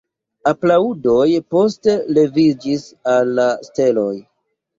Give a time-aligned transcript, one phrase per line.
[0.51, 4.11] Aplaŭdoj poste leviĝis al la steloj.